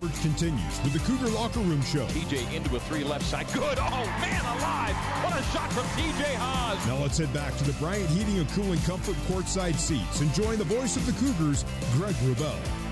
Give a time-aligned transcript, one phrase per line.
[0.00, 2.06] Coverage continues with the Cougar Locker Room Show.
[2.06, 3.46] TJ into a three left side.
[3.52, 3.78] Good.
[3.80, 4.94] Oh, man alive.
[5.24, 6.86] What a shot from TJ Haws.
[6.86, 10.58] Now let's head back to the Bryant Heating and Cooling Comfort courtside seats and join
[10.58, 11.64] the voice of the Cougars,
[11.94, 12.87] Greg Wrubell.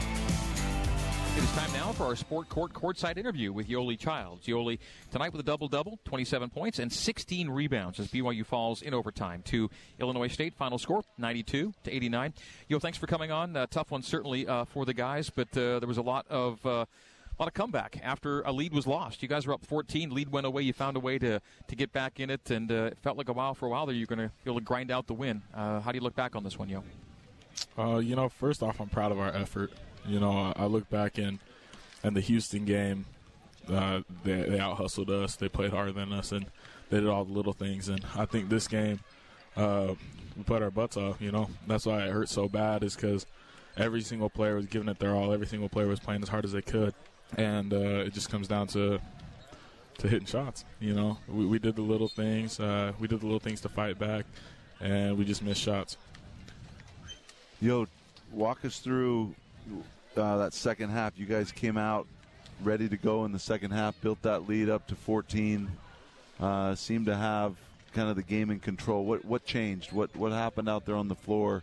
[1.36, 4.46] It is time now for our Sport Court courtside interview with Yoeli Childs.
[4.46, 4.78] Yoeli,
[5.12, 9.42] tonight with a double double, 27 points and 16 rebounds as BYU falls in overtime
[9.48, 9.68] to
[10.00, 10.54] Illinois State.
[10.54, 12.32] Final score 92 to 89.
[12.68, 13.54] Yo, thanks for coming on.
[13.54, 16.64] Uh, tough one certainly uh, for the guys, but uh, there was a lot of.
[16.64, 16.86] Uh,
[17.38, 19.22] a lot of comeback after a lead was lost.
[19.22, 20.08] You guys were up 14.
[20.08, 20.62] Lead went away.
[20.62, 23.28] You found a way to, to get back in it, and uh, it felt like
[23.28, 23.94] a while for a while there.
[23.94, 25.42] You're going to be able to grind out the win.
[25.52, 26.82] Uh, how do you look back on this one, Yo?
[27.78, 29.72] You know, first off, I'm proud of our effort.
[30.06, 31.40] You know, I look back in
[32.04, 33.04] in the Houston game,
[33.68, 35.36] uh, they, they out hustled us.
[35.36, 36.46] They played harder than us, and
[36.90, 37.88] they did all the little things.
[37.88, 39.00] And I think this game,
[39.56, 39.94] uh,
[40.36, 41.20] we put our butts off.
[41.20, 42.84] You know, that's why it hurt so bad.
[42.84, 43.26] Is because
[43.76, 45.32] every single player was giving it their all.
[45.32, 46.94] Every single player was playing as hard as they could,
[47.36, 49.00] and uh, it just comes down to
[49.98, 50.64] to hitting shots.
[50.78, 52.60] You know, we, we did the little things.
[52.60, 54.26] Uh, we did the little things to fight back,
[54.80, 55.96] and we just missed shots.
[57.60, 57.86] Yo,
[58.32, 59.34] walk us through
[60.14, 61.18] uh, that second half.
[61.18, 62.06] You guys came out
[62.62, 65.70] ready to go in the second half, built that lead up to 14.
[66.38, 67.56] Uh, seemed to have
[67.94, 69.06] kind of the game in control.
[69.06, 69.90] What what changed?
[69.90, 71.62] What what happened out there on the floor?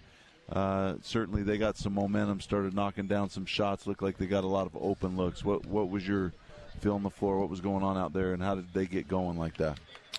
[0.52, 2.42] Uh, certainly, they got some momentum.
[2.42, 3.86] Started knocking down some shots.
[3.86, 5.46] Looked like they got a lot of open looks.
[5.46, 6.34] What what was your
[6.80, 7.40] feel on the floor?
[7.40, 9.78] What was going on out there, and how did they get going like that?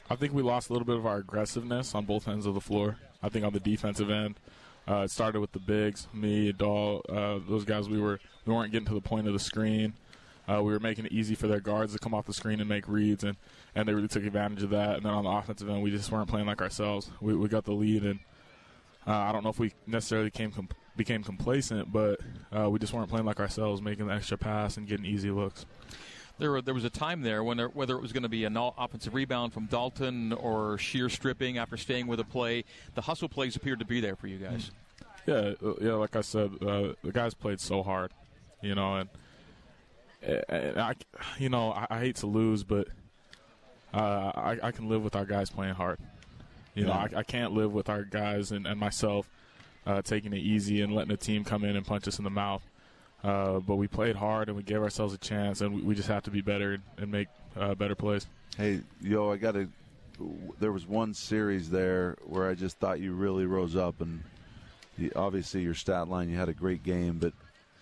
[0.09, 2.61] I think we lost a little bit of our aggressiveness on both ends of the
[2.61, 2.97] floor.
[3.25, 4.37] I think on the defensive end,
[4.89, 7.89] uh, it started with the bigs, me, Dahl, uh, those guys.
[7.89, 9.95] We were we weren't getting to the point of the screen.
[10.47, 12.69] Uh, we were making it easy for their guards to come off the screen and
[12.69, 13.37] make reads, and,
[13.75, 14.97] and they really took advantage of that.
[14.97, 17.11] And then on the offensive end, we just weren't playing like ourselves.
[17.23, 18.21] We, we got the lead, and
[19.07, 22.21] uh, I don't know if we necessarily came com- became complacent, but
[22.55, 25.65] uh, we just weren't playing like ourselves, making the extra pass and getting easy looks
[26.39, 28.45] there were, there was a time there when there, whether it was going to be
[28.45, 33.29] an offensive rebound from Dalton or sheer stripping after staying with a play, the hustle
[33.29, 34.71] plays appeared to be there for you guys.
[35.27, 35.95] Yeah, uh, yeah.
[35.95, 38.13] Like I said, uh, the guys played so hard,
[38.61, 39.09] you know, and,
[40.49, 40.95] and I,
[41.39, 42.89] you know, I, I hate to lose, but
[43.93, 45.99] uh, I, I, can live with our guys playing hard.
[46.75, 46.89] You yeah.
[46.89, 49.29] know, I, I, can't live with our guys and, and myself
[49.87, 52.31] uh, taking it easy and letting the team come in and punch us in the
[52.31, 52.63] mouth.
[53.23, 56.09] Uh, but we played hard and we gave ourselves a chance, and we, we just
[56.09, 58.27] have to be better and make uh, better plays.
[58.57, 59.69] Hey, yo, I got to.
[60.61, 64.23] There was one series there where I just thought you really rose up, and
[64.99, 67.33] you, obviously your stat line, you had a great game, but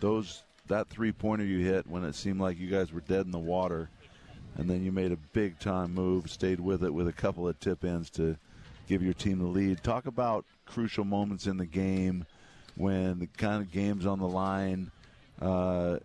[0.00, 3.32] those that three pointer you hit when it seemed like you guys were dead in
[3.32, 3.88] the water,
[4.56, 7.58] and then you made a big time move, stayed with it with a couple of
[7.60, 8.36] tip ins to
[8.88, 9.82] give your team the lead.
[9.82, 12.26] Talk about crucial moments in the game
[12.76, 14.90] when the kind of game's on the line
[15.40, 15.98] uh,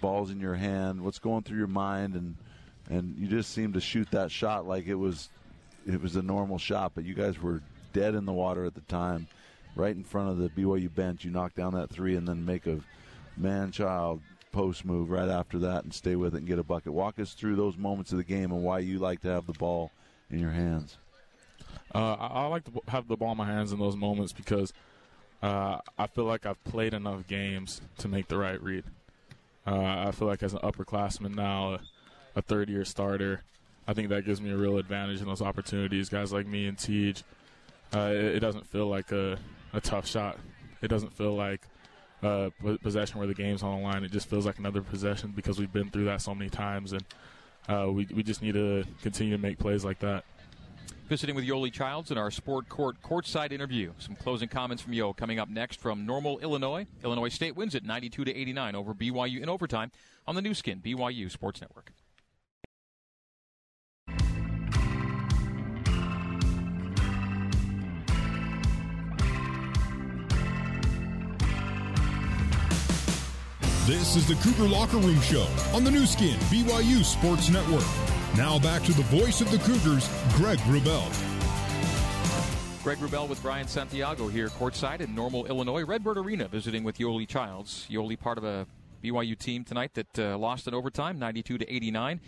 [0.00, 2.36] balls in your hand, what's going through your mind, and
[2.90, 5.28] and you just seemed to shoot that shot like it was
[5.86, 8.80] it was a normal shot, but you guys were dead in the water at the
[8.82, 9.26] time,
[9.74, 11.24] right in front of the BYU bench.
[11.24, 12.80] You knock down that three and then make a
[13.36, 14.20] man-child
[14.52, 16.92] post move right after that and stay with it and get a bucket.
[16.92, 19.54] Walk us through those moments of the game and why you like to have the
[19.54, 19.90] ball
[20.30, 20.98] in your hands.
[21.94, 24.72] Uh, I, I, like to have the ball in my hands in those moments because
[25.42, 28.84] uh, I feel like I've played enough games to make the right read.
[29.66, 31.80] Uh, I feel like as an upperclassman now, a,
[32.36, 33.42] a third year starter,
[33.86, 36.08] I think that gives me a real advantage in those opportunities.
[36.08, 37.14] Guys like me and Tej,
[37.94, 39.38] uh, it, it, doesn't feel like a,
[39.72, 40.38] a tough shot.
[40.80, 41.60] It doesn't feel like
[42.22, 42.52] a
[42.82, 44.04] possession where the game's on the line.
[44.04, 47.04] It just feels like another possession because we've been through that so many times, and
[47.68, 50.24] uh, we we just need to continue to make plays like that.
[51.08, 53.92] Visiting with Yoeli Childs in our Sport Court courtside interview.
[53.98, 56.86] Some closing comments from Yo coming up next from Normal, Illinois.
[57.04, 59.90] Illinois State wins it 92 to 89 over BYU in overtime
[60.26, 61.92] on the Nu Skin BYU Sports Network.
[73.84, 75.44] This is the Cougar Locker Room Show
[75.74, 77.82] on the Nu Skin BYU Sports Network.
[78.36, 81.02] Now back to the voice of the Cougars, Greg Wrubell.
[82.84, 85.82] Greg Wrubell with Brian Santiago here courtside in Normal, Illinois.
[85.82, 87.88] Redbird Arena visiting with Yoeli Childs.
[87.90, 88.68] Yoeli part of a
[89.02, 92.20] BYU team tonight that uh, lost in overtime, 92 to 89.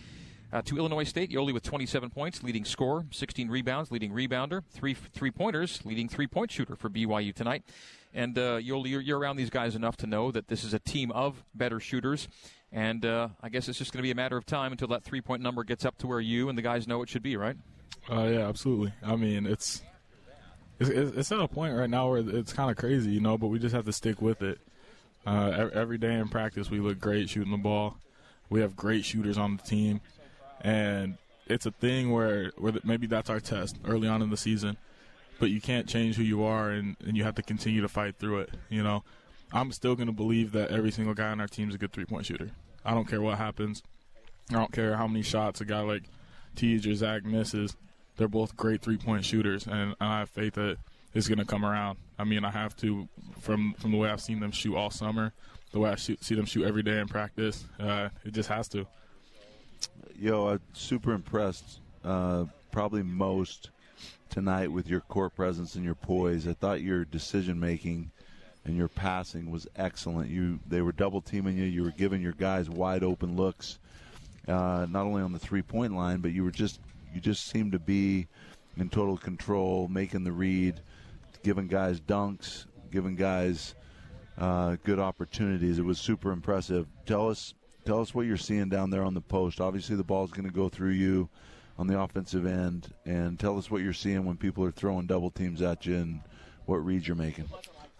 [0.54, 4.94] Uh, to Illinois State, Yoeli with 27 points, leading scorer, 16 rebounds, leading rebounder, three
[4.94, 7.64] three pointers, leading three point shooter for BYU tonight.
[8.14, 10.78] And uh, Yoeli, you're, you're around these guys enough to know that this is a
[10.78, 12.28] team of better shooters.
[12.70, 15.02] And uh, I guess it's just going to be a matter of time until that
[15.02, 17.36] three point number gets up to where you and the guys know it should be,
[17.36, 17.56] right?
[18.08, 18.92] Uh, yeah, absolutely.
[19.04, 19.82] I mean, it's,
[20.78, 23.48] it's it's at a point right now where it's kind of crazy, you know, but
[23.48, 24.60] we just have to stick with it.
[25.26, 27.96] Uh, every day in practice, we look great shooting the ball.
[28.50, 30.00] We have great shooters on the team,
[30.64, 34.76] and it's a thing where where maybe that's our test early on in the season,
[35.38, 38.16] but you can't change who you are, and, and you have to continue to fight
[38.18, 38.50] through it.
[38.70, 39.04] You know,
[39.52, 41.92] I'm still going to believe that every single guy on our team is a good
[41.92, 42.50] three point shooter.
[42.84, 43.82] I don't care what happens.
[44.50, 46.04] I don't care how many shots a guy like
[46.56, 47.76] Teej or Zach misses.
[48.16, 50.78] They're both great three point shooters, and, and I have faith that
[51.12, 51.98] it's going to come around.
[52.18, 53.08] I mean, I have to
[53.40, 55.32] from from the way I've seen them shoot all summer,
[55.72, 57.66] the way I shoot, see them shoot every day in practice.
[57.78, 58.86] Uh, it just has to.
[60.18, 61.80] Yo, I'm super impressed.
[62.04, 63.70] Uh, probably most
[64.30, 66.46] tonight with your court presence and your poise.
[66.46, 68.10] I thought your decision making
[68.64, 70.30] and your passing was excellent.
[70.30, 71.64] You they were double teaming you.
[71.64, 73.78] You were giving your guys wide open looks,
[74.48, 76.80] uh, not only on the three point line, but you were just
[77.14, 78.26] you just seemed to be
[78.76, 80.80] in total control, making the read,
[81.42, 83.74] giving guys dunks, giving guys
[84.38, 85.78] uh, good opportunities.
[85.78, 86.86] It was super impressive.
[87.06, 87.54] Tell us
[87.84, 89.60] tell us what you're seeing down there on the post.
[89.60, 91.28] Obviously, the ball's going to go through you
[91.76, 95.30] on the offensive end, and tell us what you're seeing when people are throwing double
[95.30, 96.20] teams at you and
[96.66, 97.48] what reads you're making.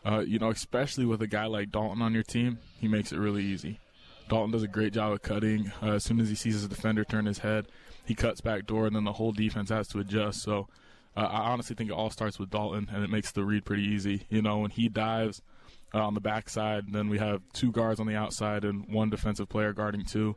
[0.07, 3.19] Uh, you know, especially with a guy like Dalton on your team, he makes it
[3.19, 3.81] really easy.
[4.29, 5.73] Dalton does a great job of cutting.
[5.83, 7.67] Uh, as soon as he sees his defender turn his head,
[8.05, 10.43] he cuts back door, and then the whole defense has to adjust.
[10.43, 10.69] So
[11.17, 13.85] uh, I honestly think it all starts with Dalton, and it makes the read pretty
[13.85, 14.27] easy.
[14.29, 15.43] You know, when he dives
[15.95, 19.49] uh, on the backside, then we have two guards on the outside and one defensive
[19.49, 20.35] player guarding two,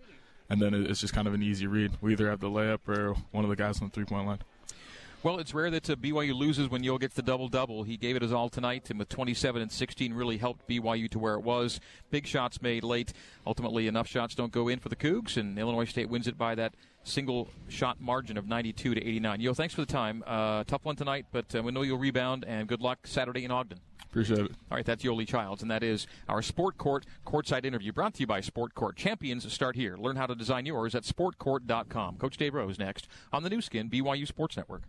[0.49, 1.91] and then it's just kind of an easy read.
[1.99, 4.39] We either have the layup or one of the guys on the three point line.
[5.23, 7.81] Well, it's rare that uh, BYU loses when Yoel gets the double double.
[7.81, 11.19] He gave it his all tonight, and with 27 and 16, really helped BYU to
[11.19, 11.79] where it was.
[12.11, 13.13] Big shots made late.
[13.45, 16.53] Ultimately, enough shots don't go in for the Cougs, and Illinois State wins it by
[16.55, 19.41] that single shot margin of 92 to 89.
[19.41, 20.23] Yo, thanks for the time.
[20.25, 23.49] Uh, tough one tonight, but uh, we know you'll rebound, and good luck Saturday in
[23.49, 23.79] Ogden.
[24.17, 24.51] Appreciate it.
[24.71, 28.21] All right, that's Yoeli Childs, and that is our Sport Court courtside interview brought to
[28.21, 28.95] you by Sport Court.
[28.95, 29.95] Champions start here.
[29.95, 32.17] Learn how to design yours at sportcourt.com.
[32.17, 34.81] Coach Dave Rose next on the Nu Skin BYU Sports Network.